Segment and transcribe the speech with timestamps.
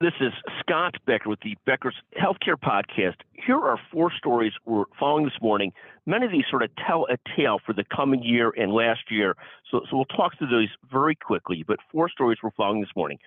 [0.00, 3.16] This is Scott Becker with the Becker's Healthcare Podcast.
[3.32, 5.72] Here are four stories we're following this morning.
[6.06, 9.34] Many of these sort of tell a tale for the coming year and last year.
[9.68, 13.18] So, so we'll talk through those very quickly, but four stories we're following this morning.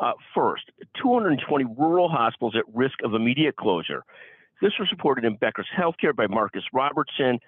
[0.00, 0.64] Uh, first,
[1.00, 4.02] 220 rural hospitals at risk of immediate closure.
[4.60, 7.38] This was reported in Becker's Healthcare by Marcus Robertson.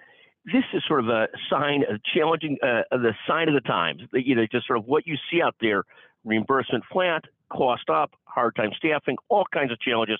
[0.45, 4.03] This is sort of a sign of challenging, uh, the sign of the times.
[4.13, 5.83] You know, just sort of what you see out there:
[6.23, 7.25] reimbursement flat,
[7.55, 10.19] cost up, hard time staffing, all kinds of challenges.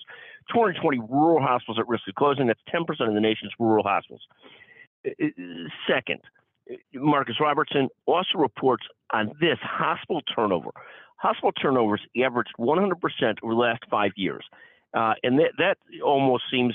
[0.52, 2.46] 220 rural hospitals at risk of closing.
[2.46, 4.22] That's 10% of the nation's rural hospitals.
[5.88, 6.20] Second,
[6.94, 10.70] Marcus Robertson also reports on this hospital turnover.
[11.16, 12.94] Hospital turnovers averaged 100%
[13.42, 14.44] over the last five years.
[14.94, 16.74] Uh, and that, that almost seems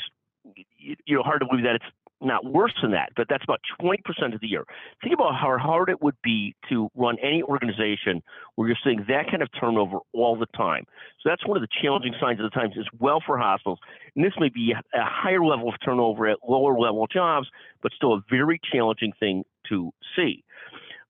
[0.77, 1.85] you know hard to believe that it's
[2.21, 4.65] not worse than that, but that's about 20% of the year.
[5.01, 8.21] Think about how hard it would be to run any organization
[8.55, 10.85] where you're seeing that kind of turnover all the time.
[11.21, 13.79] So that's one of the challenging signs of the times as well for hospitals.
[14.15, 17.47] And this may be a higher level of turnover at lower level jobs,
[17.81, 20.43] but still a very challenging thing to see.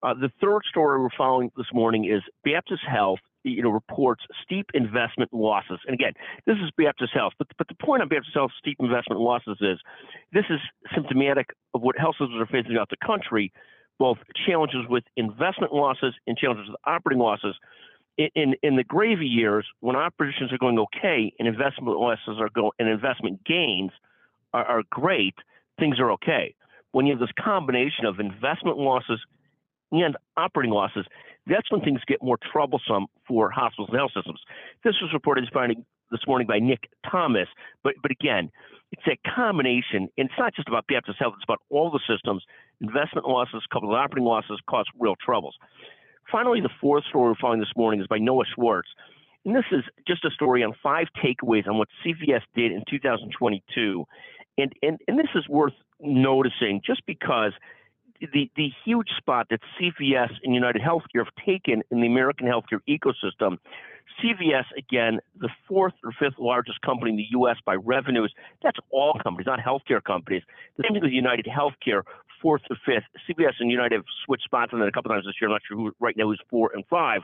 [0.02, 4.68] Uh, the third story we're following this morning is Baptist Health you know, reports steep
[4.73, 5.80] investment losses.
[5.86, 6.14] And again,
[6.45, 9.80] this is Baptist Health, but, but the point on Baptist Health steep investment losses is
[10.34, 10.59] this is
[10.94, 13.52] symptomatic of what health systems are facing throughout the country,
[13.98, 17.56] both challenges with investment losses and challenges with operating losses.
[18.17, 22.50] In, in, in the gravy years, when operations are going okay and investment losses are
[22.54, 23.92] going and investment gains
[24.54, 25.36] are, are great,
[25.80, 26.56] things are okay.
[26.92, 29.22] When you have this combination of investment losses
[29.92, 31.06] and operating losses,
[31.48, 34.40] that's when things get more troublesome for hospitals and health systems.
[34.84, 37.48] This was reported this morning by Nick Thomas,
[37.84, 38.52] but but again,
[38.92, 42.44] it's a combination, and it's not just about Baptist Health; it's about all the systems.
[42.82, 45.56] Investment losses coupled with operating losses cause real troubles.
[46.32, 48.90] Finally, the fourth story we're following this morning is by Noah Schwartz,
[49.45, 54.06] and this is just a story on five takeaways on what CVS did in 2022,
[54.58, 57.54] and and and this is worth noticing just because
[58.22, 62.80] the, the huge spot that CVS and United Healthcare have taken in the American healthcare
[62.88, 63.58] ecosystem.
[64.21, 67.58] CVS, again, the fourth or fifth largest company in the U.S.
[67.66, 68.33] by revenues.
[68.61, 70.43] That's all companies, not healthcare companies.
[70.77, 72.04] The same thing with United Healthcare,
[72.42, 73.05] fourth or fifth.
[73.30, 75.49] CVS and United have switched spots on that a couple times this year.
[75.49, 77.22] I'm not sure who right now is four and five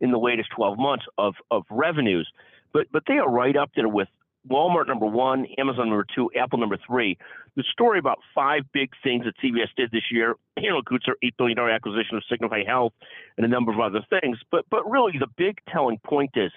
[0.00, 2.30] in the latest 12 months of, of revenues.
[2.72, 4.08] But but they are right up there with
[4.50, 7.16] Walmart number one, Amazon number two, Apple number three.
[7.56, 11.16] The story about five big things that CVS did this year, you know, includes their
[11.22, 12.92] $8 billion acquisition of Signify Health
[13.36, 14.38] and a number of other things.
[14.50, 16.50] But, but really, the big telling point is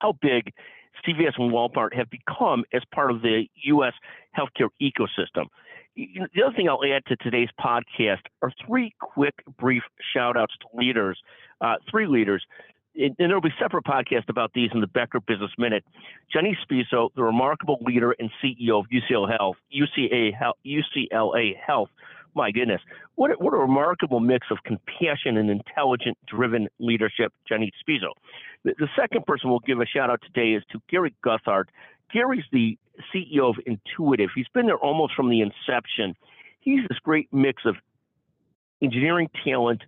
[0.00, 0.52] how big
[1.06, 3.92] CVS and Walmart have become as part of the U.S.
[4.36, 5.46] healthcare ecosystem.
[5.96, 9.82] The other thing I'll add to today's podcast are three quick, brief
[10.14, 11.18] shout outs to leaders,
[11.60, 12.44] uh, three leaders
[12.96, 15.84] and there'll be separate podcasts about these in the Becker Business Minute.
[16.32, 20.32] Jenny Spisso, the remarkable leader and CEO of UCLA Health, UCA
[20.66, 21.88] UCLA Health.
[22.34, 22.80] My goodness,
[23.16, 28.10] what a, what a remarkable mix of compassion and intelligent, driven leadership, Jenny Spisso.
[28.64, 31.64] The, the second person we'll give a shout out today is to Gary Guthart.
[32.12, 32.78] Gary's the
[33.14, 34.30] CEO of Intuitive.
[34.34, 36.14] He's been there almost from the inception.
[36.60, 37.76] He's this great mix of
[38.82, 39.82] engineering talent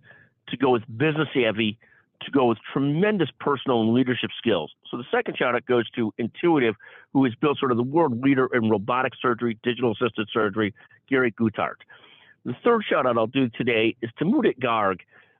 [0.49, 1.77] to go with business savvy
[2.21, 4.71] to go with tremendous personal and leadership skills.
[4.89, 6.75] So the second shout out goes to Intuitive,
[7.11, 10.73] who has built sort of the world leader in robotic surgery, digital assisted surgery,
[11.09, 11.77] Gary Guthart.
[12.45, 14.99] The third shout out I'll do today is to Mudit Garg.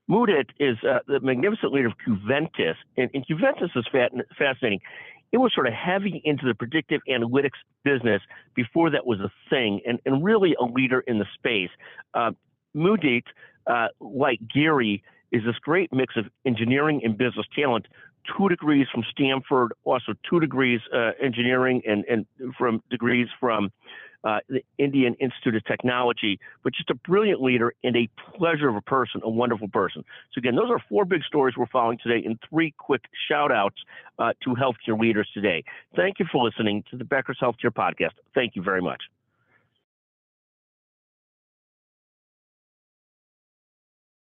[0.10, 4.80] Mudit is uh, the magnificent leader of Qventus, and, and is fat, fascinating.
[5.32, 8.22] It was sort of heavy into the predictive analytics business
[8.56, 11.72] before that was a thing, and, and really a leader in the space.
[12.14, 12.32] Uh,
[12.76, 13.24] Mudit,
[13.68, 17.88] uh, like Gary, is this great mix of engineering and business talent.
[18.38, 22.26] Two degrees from Stanford, also two degrees uh, engineering and, and
[22.58, 23.72] from degrees from
[24.24, 28.08] uh, the Indian Institute of Technology, but just a brilliant leader and a
[28.38, 30.06] pleasure of a person, a wonderful person.
[30.32, 33.76] So again, those are four big stories we're following today and three quick shout outs
[34.20, 35.64] uh, to healthcare leaders today.
[35.96, 38.14] Thank you for listening to the Becker's Healthcare Podcast.
[38.34, 39.02] Thank you very much.